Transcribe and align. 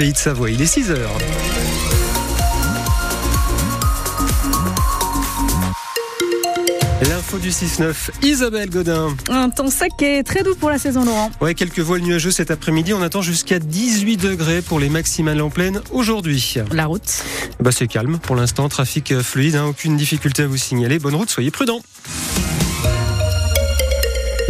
Pays 0.00 0.14
de 0.14 0.16
Savoie. 0.16 0.48
Il 0.48 0.62
est 0.62 0.66
6 0.66 0.92
heures. 0.92 1.18
L'info 7.02 7.36
du 7.36 7.50
6-9, 7.50 8.08
Isabelle 8.22 8.70
Godin. 8.70 9.14
Un 9.28 9.50
temps 9.50 9.68
sec 9.68 9.92
et 10.00 10.24
très 10.24 10.42
doux 10.42 10.54
pour 10.54 10.70
la 10.70 10.78
saison, 10.78 11.04
Laurent. 11.04 11.30
Ouais, 11.42 11.52
quelques 11.54 11.80
voiles 11.80 12.00
nuageux 12.00 12.30
cet 12.30 12.50
après-midi. 12.50 12.94
On 12.94 13.02
attend 13.02 13.20
jusqu'à 13.20 13.58
18 13.58 14.16
degrés 14.16 14.62
pour 14.62 14.80
les 14.80 14.88
maximales 14.88 15.42
en 15.42 15.50
pleine 15.50 15.82
aujourd'hui. 15.90 16.54
La 16.72 16.86
route 16.86 17.22
Bah, 17.60 17.70
c'est 17.70 17.86
calme 17.86 18.18
pour 18.22 18.36
l'instant. 18.36 18.70
Trafic 18.70 19.12
euh, 19.12 19.22
fluide, 19.22 19.56
hein, 19.56 19.66
aucune 19.66 19.98
difficulté 19.98 20.44
à 20.44 20.46
vous 20.46 20.56
signaler. 20.56 20.98
Bonne 20.98 21.14
route, 21.14 21.28
soyez 21.28 21.50
prudents. 21.50 21.82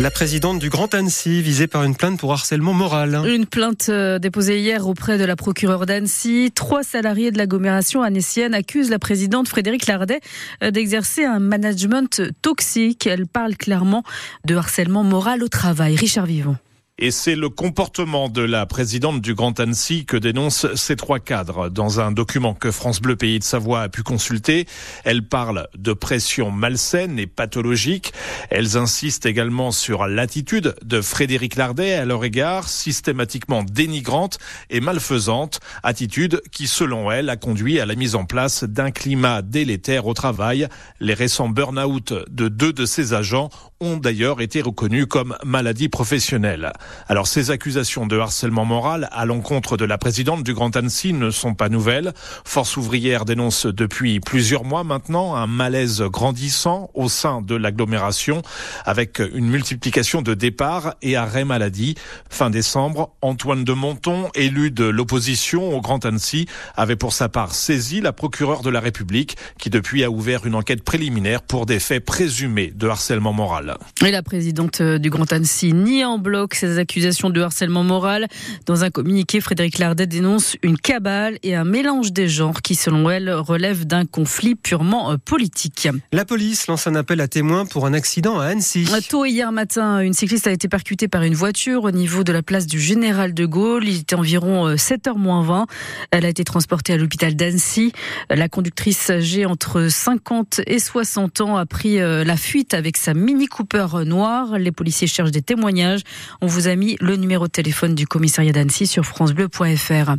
La 0.01 0.11
présidente 0.11 0.59
du 0.59 0.71
Grand 0.71 0.95
Annecy, 0.95 1.43
visée 1.43 1.67
par 1.67 1.85
une 1.85 1.95
plainte 1.95 2.19
pour 2.19 2.33
harcèlement 2.33 2.73
moral. 2.73 3.21
Une 3.27 3.45
plainte 3.45 3.91
euh, 3.91 4.19
déposée 4.19 4.59
hier 4.59 4.89
auprès 4.89 5.19
de 5.19 5.25
la 5.27 5.37
procureure 5.37 5.85
d'Annecy. 5.85 6.51
Trois 6.55 6.83
salariés 6.83 7.31
de 7.31 7.37
l'agglomération 7.37 8.03
annécienne 8.03 8.55
accusent 8.55 8.89
la 8.89 8.99
présidente 8.99 9.47
Frédéric 9.47 9.87
Lardet 9.87 10.21
euh, 10.63 10.71
d'exercer 10.71 11.27
un 11.27 11.39
management 11.39 12.23
toxique. 12.41 13.07
Elle 13.07 13.27
parle 13.27 13.59
clairement 13.59 14.03
de 14.47 14.57
harcèlement 14.57 15.05
moral 15.05 15.43
au 15.43 15.49
travail. 15.49 15.97
Richard 15.97 16.25
Vivon. 16.25 16.57
Et 17.03 17.11
c'est 17.11 17.35
le 17.35 17.49
comportement 17.49 18.29
de 18.29 18.43
la 18.43 18.67
présidente 18.67 19.23
du 19.23 19.33
Grand 19.33 19.59
Annecy 19.59 20.05
que 20.05 20.19
dénoncent 20.19 20.67
ces 20.75 20.97
trois 20.97 21.19
cadres. 21.19 21.71
Dans 21.71 21.99
un 21.99 22.13
document 22.13 22.53
que 22.53 22.71
France 22.71 23.01
Bleu 23.01 23.17
Pays 23.17 23.39
de 23.39 23.45
Savoie 23.45 23.81
a 23.81 23.89
pu 23.89 24.03
consulter, 24.03 24.67
elles 25.05 25.27
parlent 25.27 25.67
de 25.79 25.95
pression 25.95 26.51
malsaine 26.51 27.19
et 27.19 27.27
pathologique. 27.27 28.13
Elles 28.51 28.77
insistent 28.77 29.25
également 29.25 29.73
sur 29.73 30.07
l'attitude 30.09 30.75
de 30.85 31.01
Frédéric 31.01 31.57
Lardet 31.57 31.95
à 31.95 32.05
leur 32.05 32.23
égard, 32.23 32.69
systématiquement 32.69 33.63
dénigrante 33.63 34.39
et 34.69 34.81
malfaisante, 34.81 35.61
attitude 35.83 36.43
qui, 36.53 36.67
selon 36.67 37.11
elles, 37.11 37.31
a 37.31 37.37
conduit 37.37 37.81
à 37.81 37.87
la 37.87 37.95
mise 37.95 38.15
en 38.15 38.27
place 38.27 38.65
d'un 38.65 38.91
climat 38.91 39.41
délétère 39.41 40.07
au 40.07 40.13
travail. 40.13 40.69
Les 41.01 41.15
récents 41.15 41.49
burn-out 41.49 42.13
de 42.29 42.49
deux 42.49 42.75
de 42.75 42.85
ces 42.85 43.15
agents 43.15 43.49
ont 43.81 43.97
d'ailleurs 43.97 44.43
été 44.43 44.61
reconnus 44.61 45.07
comme 45.09 45.35
maladie 45.43 45.89
professionnelle. 45.89 46.75
Alors 47.09 47.27
ces 47.27 47.51
accusations 47.51 48.07
de 48.07 48.19
harcèlement 48.19 48.65
moral 48.65 49.09
à 49.13 49.25
l'encontre 49.25 49.77
de 49.77 49.85
la 49.85 49.99
présidente 49.99 50.43
du 50.43 50.55
Grand 50.55 50.77
Annecy 50.77 51.13
ne 51.13 51.31
sont 51.31 51.55
pas 51.55 51.69
nouvelles. 51.69 52.13
Force 52.45 52.77
ouvrière 52.77 53.25
dénonce 53.25 53.67
depuis 53.67 54.21
plusieurs 54.21 54.65
mois 54.65 54.85
maintenant 54.85 55.37
un 55.37 55.47
malaise 55.47 56.03
grandissant 56.03 56.91
au 56.95 57.09
sein 57.09 57.43
de 57.43 57.55
l'agglomération 57.55 58.43
avec 58.85 59.21
une 59.35 59.49
multiplication 59.49 60.23
de 60.23 60.35
départs 60.35 60.95
et 61.03 61.17
arrêts 61.17 61.45
maladie. 61.45 61.95
Fin 62.29 62.51
décembre, 62.51 63.13
Antoine 63.23 63.65
de 63.65 63.73
Monton, 63.73 64.29
élu 64.35 64.71
de 64.71 64.85
l'opposition 64.85 65.77
au 65.77 65.81
Grand 65.81 66.05
Annecy, 66.05 66.47
avait 66.77 66.97
pour 66.97 67.13
sa 67.13 67.29
part 67.29 67.55
saisi 67.55 68.01
la 68.01 68.13
procureure 68.13 68.63
de 68.63 68.71
la 68.71 68.81
République 68.81 69.37
qui 69.59 69.71
depuis 69.71 70.05
a 70.05 70.11
ouvert 70.11 70.47
une 70.47 70.55
enquête 70.55 70.83
préliminaire 70.83 71.43
pour 71.43 71.67
des 71.67 71.81
faits 71.81 72.05
présumés 72.05 72.73
de 72.75 72.89
harcèlement 72.89 73.33
moral. 73.33 73.77
Et 74.05 74.11
la 74.11 74.23
présidente 74.23 74.83
du 74.83 75.11
Grand 75.11 75.33
Annecy 75.33 75.73
nie 75.73 76.05
en 76.05 76.19
bloc 76.19 76.55
ces 76.55 76.80
accusations 76.81 77.31
de 77.31 77.41
harcèlement 77.41 77.85
moral. 77.85 78.27
Dans 78.67 78.85
un 78.85 78.91
communiqué, 78.91 79.41
Frédéric 79.41 79.79
Lardet 79.79 80.07
dénonce 80.07 80.57
une 80.63 80.77
cabale 80.77 81.39
et 81.43 81.55
un 81.55 81.65
mélange 81.65 82.13
des 82.13 82.29
genres 82.29 82.63
qui, 82.63 82.75
selon 82.75 83.09
elle, 83.11 83.31
relève 83.31 83.87
d'un 83.87 84.07
conflit 84.07 84.55
purement 84.55 85.13
euh, 85.13 85.17
politique. 85.17 85.89
La 86.13 86.25
police 86.25 86.67
lance 86.67 86.87
un 86.87 86.95
appel 86.95 87.21
à 87.21 87.29
témoins 87.29 87.67
pour 87.67 87.87
un 87.87 87.93
accident 87.93 88.41
à 88.41 88.47
Annecy. 88.47 88.89
Tôt 89.09 89.25
hier 89.25 89.51
matin, 89.51 90.01
une 90.01 90.13
cycliste 90.13 90.47
a 90.47 90.53
été 90.53 90.69
percutée 90.69 91.09
par 91.09 91.23
une 91.23 91.35
voiture 91.35 91.85
au 91.85 91.91
niveau 91.91 92.23
de 92.23 92.33
la 92.33 92.43
place 92.43 92.67
du 92.67 92.79
Général 92.79 93.35
de 93.35 93.47
Gaulle. 93.47 93.89
Il 93.89 93.99
était 93.99 94.15
environ 94.15 94.75
7h 94.75 95.11
euh, 95.11 95.43
20. 95.43 95.67
Elle 96.11 96.25
a 96.25 96.29
été 96.29 96.45
transportée 96.45 96.93
à 96.93 96.97
l'hôpital 96.97 97.35
d'Annecy. 97.35 97.93
La 98.29 98.49
conductrice 98.49 99.11
âgée 99.11 99.47
entre 99.47 99.89
50 99.89 100.61
et 100.67 100.79
60 100.79 101.41
ans 101.41 101.57
a 101.57 101.67
pris 101.67 102.01
euh, 102.01 102.25
la 102.25 102.37
fuite 102.37 102.75
avec 102.75 102.97
sa 102.97 103.15
Mini 103.15 103.47
Cooper 103.47 103.87
noire. 104.05 104.59
Les 104.59 104.73
policiers 104.73 105.07
cherchent 105.07 105.31
des 105.31 105.43
témoignages. 105.43 106.03
On 106.41 106.47
vous 106.47 106.60
a 106.69 106.77
mis 106.77 106.97
le 107.01 107.17
numéro 107.17 107.47
de 107.47 107.53
téléphone 107.53 107.95
du 107.95 108.07
commissariat 108.07 108.53
d'Annecy 108.53 108.87
sur 108.87 109.05
francebleu.fr. 109.05 110.17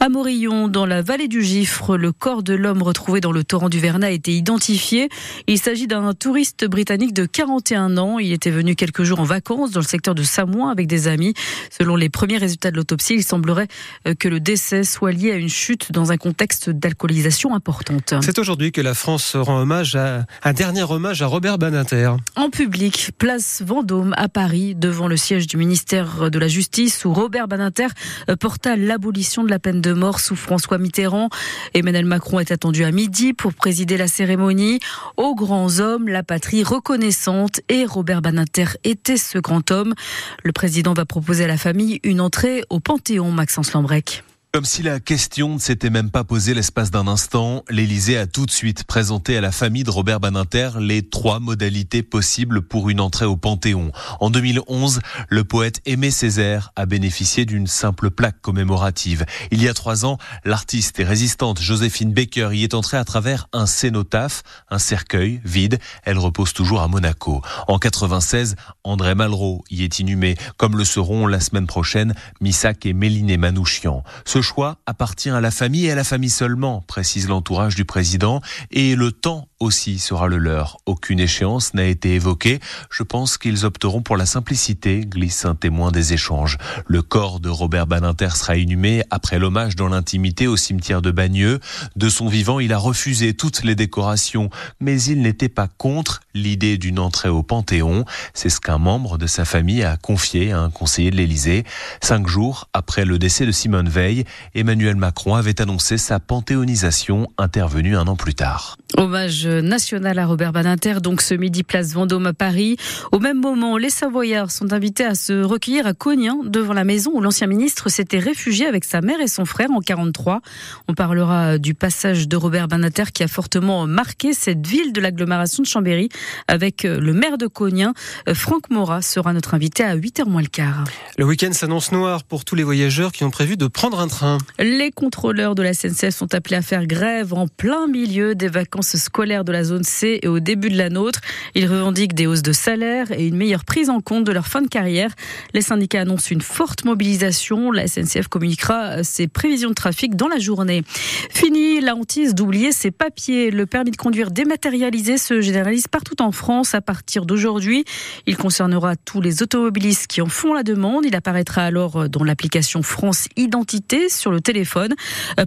À 0.00 0.08
Morillon, 0.08 0.68
dans 0.68 0.86
la 0.86 1.02
vallée 1.02 1.28
du 1.28 1.42
Gifre, 1.42 1.96
le 1.96 2.12
corps 2.12 2.42
de 2.42 2.54
l'homme 2.54 2.82
retrouvé 2.82 3.20
dans 3.20 3.32
le 3.32 3.44
torrent 3.44 3.68
du 3.68 3.78
Verna 3.78 4.06
a 4.06 4.10
été 4.10 4.32
identifié. 4.32 5.08
Il 5.46 5.58
s'agit 5.58 5.86
d'un 5.86 6.14
touriste 6.14 6.64
britannique 6.66 7.12
de 7.12 7.26
41 7.26 7.98
ans. 7.98 8.18
Il 8.18 8.32
était 8.32 8.50
venu 8.50 8.74
quelques 8.74 9.02
jours 9.02 9.20
en 9.20 9.24
vacances 9.24 9.72
dans 9.72 9.80
le 9.80 9.86
secteur 9.86 10.14
de 10.14 10.22
Samoin 10.22 10.70
avec 10.70 10.86
des 10.86 11.08
amis. 11.08 11.34
Selon 11.76 11.96
les 11.96 12.08
premiers 12.08 12.38
résultats 12.38 12.70
de 12.70 12.76
l'autopsie, 12.76 13.14
il 13.14 13.24
semblerait 13.24 13.68
euh, 14.06 14.14
que 14.14 14.28
le 14.28 14.40
décès 14.40 14.84
soit 14.84 15.12
lié 15.12 15.32
à 15.32 15.36
une 15.36 15.48
chute 15.48 15.92
dans 15.92 16.12
un 16.12 16.16
contexte 16.16 16.70
d'alcoolisation 16.70 17.54
importante. 17.54 18.14
C'est 18.22 18.38
aujourd'hui 18.38 18.72
que 18.72 18.80
la 18.80 18.94
France 18.94 19.36
rend 19.36 19.60
hommage 19.60 19.96
à 19.96 20.26
un 20.42 20.52
dernier 20.52 20.82
hommage 20.82 21.22
à 21.22 21.26
Robert 21.26 21.58
Badinter. 21.58 22.12
En 22.36 22.50
public, 22.50 23.10
place 23.18 23.62
Vendôme 23.64 24.14
à 24.16 24.28
Paris, 24.28 24.74
devant 24.74 25.08
le 25.08 25.16
siège 25.16 25.46
du 25.46 25.56
ministère 25.56 25.81
de 25.84 26.38
la 26.38 26.48
Justice, 26.48 27.04
où 27.04 27.12
Robert 27.12 27.48
Badinter 27.48 27.88
euh, 28.28 28.36
porta 28.36 28.76
l'abolition 28.76 29.44
de 29.44 29.50
la 29.50 29.58
peine 29.58 29.80
de 29.80 29.92
mort 29.92 30.20
sous 30.20 30.36
François 30.36 30.78
Mitterrand. 30.78 31.28
Emmanuel 31.74 32.04
Macron 32.04 32.40
est 32.40 32.52
attendu 32.52 32.84
à 32.84 32.90
midi 32.90 33.32
pour 33.32 33.52
présider 33.54 33.96
la 33.96 34.08
cérémonie. 34.08 34.80
Aux 35.16 35.34
grands 35.34 35.80
hommes, 35.80 36.08
la 36.08 36.22
patrie 36.22 36.62
reconnaissante 36.62 37.60
et 37.68 37.84
Robert 37.84 38.22
Badinter 38.22 38.66
était 38.84 39.16
ce 39.16 39.38
grand 39.38 39.70
homme. 39.70 39.94
Le 40.42 40.52
président 40.52 40.94
va 40.94 41.04
proposer 41.04 41.44
à 41.44 41.48
la 41.48 41.58
famille 41.58 42.00
une 42.04 42.20
entrée 42.20 42.62
au 42.70 42.80
Panthéon, 42.80 43.30
Maxence 43.30 43.72
Lambrec. 43.72 44.22
Comme 44.54 44.66
si 44.66 44.82
la 44.82 45.00
question 45.00 45.54
ne 45.54 45.58
s'était 45.58 45.88
même 45.88 46.10
pas 46.10 46.24
posée 46.24 46.52
l'espace 46.52 46.90
d'un 46.90 47.08
instant, 47.08 47.64
l'Élysée 47.70 48.18
a 48.18 48.26
tout 48.26 48.44
de 48.44 48.50
suite 48.50 48.84
présenté 48.84 49.34
à 49.34 49.40
la 49.40 49.50
famille 49.50 49.82
de 49.82 49.88
Robert 49.88 50.20
Baninter 50.20 50.72
les 50.78 51.00
trois 51.00 51.40
modalités 51.40 52.02
possibles 52.02 52.60
pour 52.60 52.90
une 52.90 53.00
entrée 53.00 53.24
au 53.24 53.38
Panthéon. 53.38 53.92
En 54.20 54.28
2011, 54.28 55.00
le 55.30 55.44
poète 55.44 55.80
Aimé 55.86 56.10
Césaire 56.10 56.70
a 56.76 56.84
bénéficié 56.84 57.46
d'une 57.46 57.66
simple 57.66 58.10
plaque 58.10 58.42
commémorative. 58.42 59.24
Il 59.52 59.62
y 59.62 59.70
a 59.70 59.72
trois 59.72 60.04
ans, 60.04 60.18
l'artiste 60.44 61.00
et 61.00 61.04
résistante 61.04 61.58
Joséphine 61.58 62.12
Baker 62.12 62.50
y 62.52 62.62
est 62.62 62.74
entrée 62.74 62.98
à 62.98 63.06
travers 63.06 63.48
un 63.54 63.64
cénotaphe, 63.64 64.42
un 64.68 64.78
cercueil 64.78 65.40
vide. 65.46 65.78
Elle 66.04 66.18
repose 66.18 66.52
toujours 66.52 66.82
à 66.82 66.88
Monaco. 66.88 67.40
En 67.68 67.78
96, 67.78 68.56
André 68.84 69.14
Malraux 69.14 69.64
y 69.70 69.84
est 69.84 69.98
inhumé, 69.98 70.36
comme 70.58 70.76
le 70.76 70.84
seront 70.84 71.26
la 71.26 71.40
semaine 71.40 71.66
prochaine 71.66 72.14
Missak 72.42 72.84
et 72.84 72.92
Méliné 72.92 73.38
Manouchian. 73.38 74.04
Choix 74.42 74.78
appartient 74.86 75.30
à 75.30 75.40
la 75.40 75.50
famille 75.50 75.86
et 75.86 75.92
à 75.92 75.94
la 75.94 76.04
famille 76.04 76.30
seulement, 76.30 76.82
précise 76.82 77.28
l'entourage 77.28 77.74
du 77.74 77.84
président, 77.84 78.40
et 78.70 78.94
le 78.94 79.12
temps 79.12 79.48
aussi 79.62 79.98
sera 79.98 80.26
le 80.26 80.38
leur. 80.38 80.78
Aucune 80.86 81.20
échéance 81.20 81.72
n'a 81.74 81.84
été 81.84 82.14
évoquée. 82.14 82.60
Je 82.90 83.02
pense 83.02 83.38
qu'ils 83.38 83.64
opteront 83.64 84.02
pour 84.02 84.16
la 84.16 84.26
simplicité, 84.26 85.00
glisse 85.06 85.44
un 85.44 85.54
témoin 85.54 85.92
des 85.92 86.12
échanges. 86.12 86.58
Le 86.86 87.00
corps 87.02 87.40
de 87.40 87.48
Robert 87.48 87.86
Baninter 87.86 88.30
sera 88.30 88.56
inhumé 88.56 89.04
après 89.10 89.38
l'hommage 89.38 89.76
dans 89.76 89.88
l'intimité 89.88 90.46
au 90.46 90.56
cimetière 90.56 91.00
de 91.00 91.10
Bagneux. 91.10 91.60
De 91.96 92.08
son 92.08 92.28
vivant, 92.28 92.58
il 92.60 92.72
a 92.72 92.78
refusé 92.78 93.34
toutes 93.34 93.62
les 93.62 93.74
décorations, 93.74 94.50
mais 94.80 95.00
il 95.00 95.22
n'était 95.22 95.48
pas 95.48 95.68
contre 95.68 96.20
l'idée 96.34 96.76
d'une 96.76 96.98
entrée 96.98 97.28
au 97.28 97.42
Panthéon. 97.42 98.04
C'est 98.34 98.50
ce 98.50 98.60
qu'un 98.60 98.78
membre 98.78 99.16
de 99.16 99.26
sa 99.26 99.44
famille 99.44 99.84
a 99.84 99.96
confié 99.96 100.52
à 100.52 100.60
un 100.60 100.70
conseiller 100.70 101.10
de 101.10 101.16
l'Élysée. 101.16 101.64
Cinq 102.00 102.26
jours 102.26 102.68
après 102.72 103.04
le 103.04 103.18
décès 103.18 103.46
de 103.46 103.52
Simone 103.52 103.88
Veil, 103.88 104.24
Emmanuel 104.54 104.96
Macron 104.96 105.36
avait 105.36 105.60
annoncé 105.60 105.98
sa 105.98 106.18
panthéonisation 106.18 107.28
intervenue 107.38 107.96
un 107.96 108.08
an 108.08 108.16
plus 108.16 108.34
tard. 108.34 108.76
Hommage 108.96 109.46
national 109.46 110.18
à 110.18 110.26
Robert 110.26 110.52
Badinter, 110.52 111.00
donc 111.00 111.22
ce 111.22 111.34
midi 111.34 111.62
place 111.62 111.92
Vendôme 111.92 112.26
à 112.26 112.32
Paris. 112.32 112.76
Au 113.10 113.18
même 113.18 113.40
moment, 113.40 113.78
les 113.78 113.90
Savoyards 113.90 114.50
sont 114.50 114.72
invités 114.72 115.04
à 115.04 115.14
se 115.14 115.42
recueillir 115.42 115.86
à 115.86 115.94
Cognin, 115.94 116.38
devant 116.44 116.72
la 116.72 116.84
maison 116.84 117.12
où 117.14 117.20
l'ancien 117.20 117.46
ministre 117.46 117.88
s'était 117.88 118.18
réfugié 118.18 118.66
avec 118.66 118.84
sa 118.84 119.00
mère 119.00 119.20
et 119.20 119.28
son 119.28 119.44
frère 119.44 119.70
en 119.70 119.80
43. 119.80 120.40
On 120.88 120.94
parlera 120.94 121.58
du 121.58 121.74
passage 121.74 122.28
de 122.28 122.36
Robert 122.36 122.68
Badinter 122.68 123.04
qui 123.14 123.22
a 123.22 123.28
fortement 123.28 123.86
marqué 123.86 124.32
cette 124.32 124.66
ville 124.66 124.92
de 124.92 125.00
l'agglomération 125.00 125.62
de 125.62 125.68
Chambéry 125.68 126.08
avec 126.48 126.82
le 126.82 127.12
maire 127.12 127.38
de 127.38 127.46
Cognin. 127.46 127.94
Franck 128.34 128.68
Morat 128.70 129.02
sera 129.02 129.32
notre 129.32 129.54
invité 129.54 129.84
à 129.84 129.96
8h 129.96 130.28
moins 130.28 130.42
le 130.42 130.48
quart. 130.48 130.84
Le 131.16 131.24
week-end 131.24 131.52
s'annonce 131.52 131.92
noir 131.92 132.24
pour 132.24 132.44
tous 132.44 132.56
les 132.56 132.62
voyageurs 132.62 133.12
qui 133.12 133.24
ont 133.24 133.30
prévu 133.30 133.56
de 133.56 133.66
prendre 133.66 134.00
un 134.00 134.08
train. 134.08 134.38
Les 134.58 134.90
contrôleurs 134.90 135.54
de 135.54 135.62
la 135.62 135.72
SNCF 135.72 136.10
sont 136.10 136.34
appelés 136.34 136.56
à 136.56 136.62
faire 136.62 136.86
grève 136.86 137.32
en 137.32 137.48
plein 137.48 137.86
milieu 137.86 138.34
des 138.34 138.48
vacances 138.48 138.81
vacances 138.82 138.96
scolaires 138.96 139.44
de 139.44 139.52
la 139.52 139.62
zone 139.62 139.84
C 139.84 140.18
et 140.22 140.28
au 140.28 140.40
début 140.40 140.68
de 140.68 140.76
la 140.76 140.90
nôtre. 140.90 141.20
Ils 141.54 141.66
revendiquent 141.66 142.14
des 142.14 142.26
hausses 142.26 142.42
de 142.42 142.52
salaire 142.52 143.12
et 143.12 143.28
une 143.28 143.36
meilleure 143.36 143.64
prise 143.64 143.90
en 143.90 144.00
compte 144.00 144.24
de 144.24 144.32
leur 144.32 144.46
fin 144.46 144.60
de 144.60 144.68
carrière. 144.68 145.10
Les 145.54 145.62
syndicats 145.62 146.00
annoncent 146.00 146.30
une 146.30 146.40
forte 146.40 146.84
mobilisation. 146.84 147.70
La 147.70 147.86
SNCF 147.86 148.26
communiquera 148.28 149.04
ses 149.04 149.28
prévisions 149.28 149.68
de 149.68 149.74
trafic 149.74 150.16
dans 150.16 150.26
la 150.26 150.38
journée. 150.38 150.82
Fini 151.30 151.80
la 151.80 151.94
hantise 151.94 152.34
d'oublier 152.34 152.72
ses 152.72 152.90
papiers. 152.90 153.50
Le 153.50 153.66
permis 153.66 153.92
de 153.92 153.96
conduire 153.96 154.30
dématérialisé 154.30 155.16
se 155.16 155.40
généralise 155.40 155.86
partout 155.86 156.20
en 156.20 156.32
France 156.32 156.74
à 156.74 156.80
partir 156.80 157.24
d'aujourd'hui. 157.24 157.84
Il 158.26 158.36
concernera 158.36 158.96
tous 158.96 159.20
les 159.20 159.42
automobilistes 159.42 160.08
qui 160.08 160.20
en 160.20 160.26
font 160.28 160.54
la 160.54 160.64
demande. 160.64 161.04
Il 161.04 161.14
apparaîtra 161.14 161.62
alors 161.62 162.08
dans 162.08 162.24
l'application 162.24 162.82
France 162.82 163.28
Identité 163.36 164.08
sur 164.08 164.32
le 164.32 164.40
téléphone. 164.40 164.94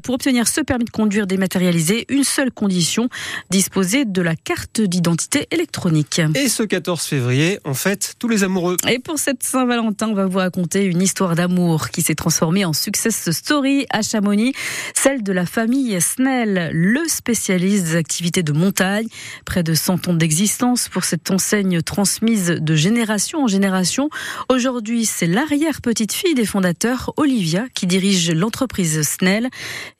Pour 0.03 0.15
obtenir 0.15 0.47
ce 0.47 0.61
permis 0.61 0.85
de 0.85 0.89
conduire 0.89 1.27
dématérialisé, 1.27 2.05
une 2.09 2.23
seule 2.23 2.51
condition, 2.51 3.09
disposer 3.49 4.05
de 4.05 4.21
la 4.21 4.35
carte 4.35 4.81
d'identité 4.81 5.47
électronique. 5.51 6.21
Et 6.35 6.49
ce 6.49 6.63
14 6.63 7.01
février, 7.01 7.59
en 7.63 7.73
fait, 7.73 8.15
tous 8.19 8.27
les 8.27 8.43
amoureux. 8.43 8.77
Et 8.89 8.99
pour 8.99 9.19
cette 9.19 9.43
Saint-Valentin, 9.43 10.09
on 10.09 10.13
va 10.13 10.25
vous 10.25 10.39
raconter 10.39 10.83
une 10.85 11.01
histoire 11.01 11.35
d'amour 11.35 11.89
qui 11.89 12.01
s'est 12.01 12.15
transformée 12.15 12.65
en 12.65 12.73
success 12.73 13.31
story 13.31 13.85
à 13.89 14.01
Chamonix, 14.01 14.53
celle 14.93 15.23
de 15.23 15.31
la 15.31 15.45
famille 15.45 15.99
Snell, 16.01 16.69
le 16.73 17.07
spécialiste 17.07 17.85
des 17.85 17.95
activités 17.95 18.43
de 18.43 18.53
montagne. 18.53 19.07
Près 19.45 19.63
de 19.63 19.73
100 19.73 20.07
ans 20.07 20.13
d'existence 20.13 20.89
pour 20.89 21.03
cette 21.03 21.31
enseigne 21.31 21.81
transmise 21.81 22.47
de 22.47 22.75
génération 22.75 23.43
en 23.43 23.47
génération. 23.47 24.09
Aujourd'hui, 24.49 25.05
c'est 25.05 25.27
l'arrière-petite-fille 25.27 26.35
des 26.35 26.45
fondateurs, 26.45 27.13
Olivia, 27.17 27.65
qui 27.73 27.87
dirige 27.87 28.31
l'entreprise 28.31 29.01
Snell. 29.01 29.49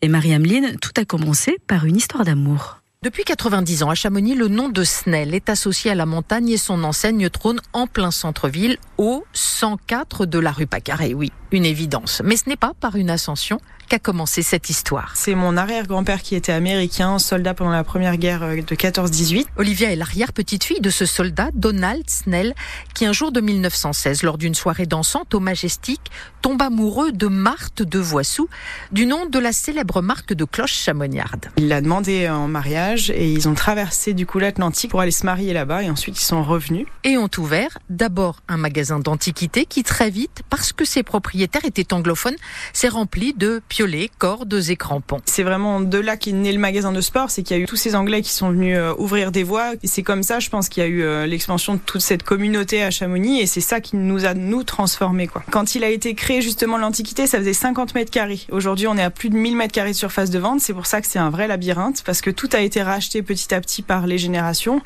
Et 0.02 0.08
Marie-Ameline, 0.08 0.78
tout 0.82 0.92
a 0.98 1.06
commencé 1.06 1.58
par 1.68 1.86
une 1.86 1.96
histoire 1.96 2.26
d'amour. 2.26 2.85
Depuis 3.06 3.24
90 3.24 3.84
ans, 3.84 3.92
à 3.92 3.94
Chamonix, 3.94 4.34
le 4.34 4.48
nom 4.48 4.68
de 4.68 4.84
Snell 4.84 5.36
est 5.36 5.48
associé 5.50 5.92
à 5.92 5.94
la 5.94 6.08
montagne 6.08 6.50
et 6.50 6.58
son 6.58 6.84
enseigne 6.84 7.30
trône 7.30 7.62
en 7.72 7.86
plein 7.86 8.10
centre-ville, 8.10 8.80
au 8.98 9.24
104 9.34 10.26
de 10.26 10.40
la 10.40 10.52
rue 10.52 10.66
Pacaré. 10.66 11.14
Oui, 11.14 11.32
une 11.52 11.66
évidence. 11.66 12.24
Mais 12.26 12.36
ce 12.36 12.50
n'est 12.50 12.56
pas 12.56 12.74
par 12.74 12.96
une 12.96 13.12
ascension 13.12 13.62
qu'a 13.88 14.00
commencé 14.00 14.42
cette 14.42 14.70
histoire. 14.70 15.14
C'est 15.16 15.36
mon 15.36 15.58
arrière-grand-père 15.58 16.22
qui 16.22 16.36
était 16.36 16.52
américain, 16.52 17.20
soldat 17.20 17.54
pendant 17.54 17.72
la 17.72 17.84
première 17.84 18.18
guerre 18.18 18.44
euh, 18.44 18.56
de 18.56 18.76
14-18. 18.76 19.46
Olivia 19.58 19.92
est 19.92 19.96
l'arrière-petite-fille 19.96 20.82
de 20.82 20.90
ce 20.90 21.06
soldat, 21.06 21.50
Donald 21.54 22.10
Snell, 22.10 22.54
qui 22.94 23.06
un 23.06 23.14
jour 23.14 23.32
de 23.32 23.42
1916, 23.42 24.24
lors 24.24 24.38
d'une 24.38 24.56
soirée 24.56 24.86
dansante 24.86 25.34
au 25.34 25.40
Majestic, 25.40 26.02
tombe 26.42 26.62
amoureux 26.62 27.12
de 27.12 27.28
Marthe 27.28 27.82
de 27.82 28.00
Voissou, 28.00 28.50
du 28.92 29.06
nom 29.06 29.26
de 29.26 29.40
la 29.40 29.52
célèbre 29.52 30.02
marque 30.02 30.34
de 30.34 30.46
cloches 30.46 30.78
chamoniarde. 30.78 31.48
Il 31.58 31.68
l'a 31.68 31.82
demandé 31.82 32.30
en 32.30 32.48
mariage 32.48 33.10
et 33.12 33.32
ils 33.32 33.48
ont 33.48 33.56
traversé 33.56 34.14
du 34.14 34.26
coup 34.26 34.40
l'Atlantique 34.40 34.92
pour 34.92 35.02
aller 35.02 35.12
se 35.12 35.26
marier 35.26 35.54
là-bas 35.54 35.84
et 35.84 35.90
ensuite 35.90 36.20
ils 36.20 36.26
sont 36.26 36.44
revenus. 36.44 36.86
Et 37.04 37.18
ont 37.18 37.30
ouvert 37.38 37.78
d'abord 37.90 38.42
un 38.48 38.58
magasin 38.58 39.00
d'antiquités 39.00 39.66
qui 39.66 39.84
très 39.84 40.10
vite, 40.10 40.42
parce 40.50 40.74
que 40.74 40.86
ses 40.86 41.04
propriétaires 41.04 41.66
étaient 41.66 41.94
anglophones, 41.94 42.36
s'est 42.74 42.90
rempli 42.90 43.34
de 43.34 43.62
piolets, 43.76 44.10
cordes 44.20 44.62
et 44.70 44.78
crampons. 44.78 45.20
C'est 45.26 45.44
vraiment 45.44 45.82
de 45.82 45.98
là 45.98 46.16
qu'est 46.16 46.32
né 46.32 46.54
le 46.54 46.60
magasin 46.60 46.94
de 46.94 47.02
sport, 47.02 47.30
c'est 47.30 47.44
qu'il 47.44 47.58
y 47.58 47.60
a 47.60 47.64
eu 47.64 47.66
tous 47.66 47.76
ces 47.76 47.94
Anglais 47.94 48.22
qui 48.22 48.32
sont 48.32 48.50
venus 48.52 48.78
euh, 48.78 48.94
ouvrir 48.98 49.34
des 49.34 49.44
voies. 49.44 49.74
Et 49.84 49.88
c'est 49.88 50.02
comme 50.02 50.24
ça, 50.24 50.40
je 50.40 50.50
pense, 50.50 50.70
qu'il 50.70 50.82
y 50.82 50.86
a 50.86 50.90
eu 50.90 51.04
euh, 51.04 51.26
l'expansion 51.26 51.74
de 51.74 51.80
toute 51.80 52.00
cette 52.00 52.24
communauté 52.24 52.82
à 52.84 52.90
Chamonix 52.90 53.42
et 53.42 53.48
c'est 53.48 53.60
ça 53.60 53.82
qui 53.82 53.98
nous 53.98 54.26
a, 54.26 54.34
nous, 54.34 54.64
transformés. 54.64 55.28
Quoi. 55.28 55.44
Quand 55.52 55.76
il 55.76 55.84
a 55.84 55.90
été 55.90 56.16
créé 56.16 56.42
justement 56.42 56.78
l'Antiquité, 56.78 57.28
ça 57.28 57.38
faisait 57.38 57.52
50 57.52 57.96
mètres 57.96 58.12
carrés. 58.12 58.40
Aujourd'hui, 58.50 58.88
on 58.88 58.96
est 58.96 59.04
à 59.04 59.10
plus 59.10 59.30
de 59.30 59.36
1000 59.36 59.58
mètres 59.58 59.74
carrés 59.74 59.92
de 59.92 59.98
surface 59.98 60.30
de 60.30 60.40
vente. 60.40 60.62
C'est 60.62 60.74
pour 60.74 60.86
ça 60.86 61.02
que 61.02 61.08
c'est 61.08 61.20
un 61.20 61.30
vrai 61.30 61.50
labyrinthe 61.50 62.02
parce 62.06 62.22
que 62.22 62.30
tout 62.30 62.50
a 62.54 62.62
été 62.62 62.82
racheté 62.82 63.24
petit 63.24 63.54
à 63.54 63.60
petit 63.60 63.82
par 63.82 64.08
les 64.08 64.18
générations. 64.18 64.82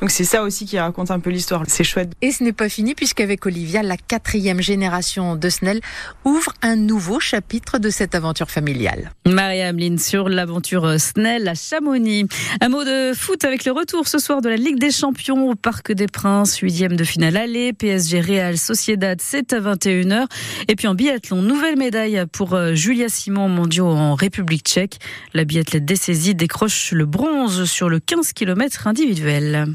Donc 0.00 0.10
c'est 0.10 0.24
ça 0.24 0.42
aussi 0.44 0.64
qui 0.64 0.78
raconte 0.78 1.10
un 1.10 1.20
peu 1.20 1.28
l'histoire. 1.28 1.64
C'est 1.68 1.84
chouette. 1.84 2.12
Et 2.22 2.30
ce 2.30 2.42
n'est 2.42 2.54
pas 2.54 2.70
fini 2.70 2.94
puisqu'avec 2.94 3.44
Olivia, 3.44 3.82
la 3.82 3.98
quatrième 3.98 4.62
génération 4.62 5.36
de 5.36 5.48
Snell 5.50 5.82
ouvre 6.24 6.54
un 6.62 6.76
nouveau 6.76 7.20
chapitre 7.20 7.78
de 7.78 7.90
cette 7.90 8.14
aventure 8.14 8.29
familiale. 8.50 9.12
Marie-Ameline 9.26 9.98
sur 9.98 10.28
l'aventure 10.28 10.98
Snell 10.98 11.48
à 11.48 11.54
Chamonix. 11.54 12.26
Un 12.60 12.68
mot 12.68 12.84
de 12.84 13.12
foot 13.14 13.44
avec 13.44 13.64
le 13.64 13.72
retour 13.72 14.08
ce 14.08 14.18
soir 14.18 14.40
de 14.40 14.48
la 14.48 14.56
Ligue 14.56 14.78
des 14.78 14.90
Champions 14.90 15.50
au 15.50 15.54
Parc 15.54 15.92
des 15.92 16.06
Princes, 16.06 16.58
huitième 16.58 16.96
de 16.96 17.04
finale 17.04 17.36
aller, 17.36 17.72
PSG 17.72 18.20
Real 18.20 18.58
Sociedad, 18.58 19.20
c'est 19.20 19.52
à 19.52 19.60
21h. 19.60 20.26
Et 20.68 20.76
puis 20.76 20.86
en 20.88 20.94
biathlon, 20.94 21.42
nouvelle 21.42 21.76
médaille 21.76 22.22
pour 22.32 22.54
euh, 22.54 22.74
Julia 22.74 23.08
Simon 23.08 23.48
mondiaux 23.48 23.88
en 23.88 24.14
République 24.14 24.64
tchèque. 24.64 24.98
La 25.34 25.44
biathlète 25.44 25.84
dessaisie 25.84 26.34
décroche 26.34 26.92
le 26.92 27.06
bronze 27.06 27.64
sur 27.64 27.88
le 27.88 28.00
15 28.00 28.32
km 28.32 28.86
individuel. 28.86 29.74